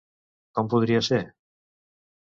Com 0.59 0.71
podria 0.75 1.05
ser? 1.11 1.23